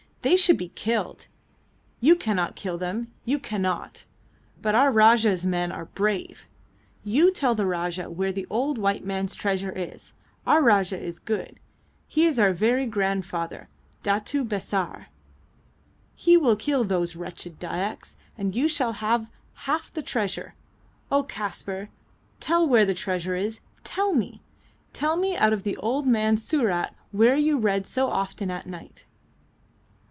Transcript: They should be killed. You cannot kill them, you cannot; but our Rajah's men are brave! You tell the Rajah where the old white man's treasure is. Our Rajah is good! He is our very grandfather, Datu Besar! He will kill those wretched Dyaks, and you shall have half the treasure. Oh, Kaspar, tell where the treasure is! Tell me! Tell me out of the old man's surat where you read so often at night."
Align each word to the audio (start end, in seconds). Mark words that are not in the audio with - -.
They 0.23 0.35
should 0.35 0.57
be 0.59 0.69
killed. 0.69 1.27
You 1.99 2.15
cannot 2.15 2.55
kill 2.55 2.77
them, 2.77 3.11
you 3.25 3.39
cannot; 3.39 4.03
but 4.61 4.75
our 4.75 4.91
Rajah's 4.91 5.47
men 5.47 5.71
are 5.71 5.85
brave! 5.85 6.45
You 7.03 7.33
tell 7.33 7.55
the 7.55 7.65
Rajah 7.65 8.11
where 8.11 8.31
the 8.31 8.45
old 8.47 8.77
white 8.77 9.03
man's 9.03 9.33
treasure 9.33 9.71
is. 9.71 10.13
Our 10.45 10.61
Rajah 10.61 11.03
is 11.03 11.17
good! 11.17 11.59
He 12.05 12.27
is 12.27 12.37
our 12.37 12.53
very 12.53 12.85
grandfather, 12.85 13.67
Datu 14.03 14.43
Besar! 14.43 15.07
He 16.13 16.37
will 16.37 16.55
kill 16.55 16.83
those 16.83 17.15
wretched 17.15 17.57
Dyaks, 17.57 18.15
and 18.37 18.53
you 18.53 18.67
shall 18.67 18.93
have 18.93 19.27
half 19.65 19.91
the 19.91 20.03
treasure. 20.03 20.53
Oh, 21.11 21.23
Kaspar, 21.23 21.89
tell 22.39 22.67
where 22.67 22.85
the 22.85 22.93
treasure 22.93 23.33
is! 23.33 23.61
Tell 23.83 24.13
me! 24.13 24.43
Tell 24.93 25.17
me 25.17 25.35
out 25.35 25.51
of 25.51 25.63
the 25.63 25.77
old 25.77 26.05
man's 26.05 26.45
surat 26.45 26.93
where 27.11 27.35
you 27.35 27.57
read 27.57 27.87
so 27.87 28.11
often 28.11 28.51
at 28.51 28.67
night." 28.67 29.07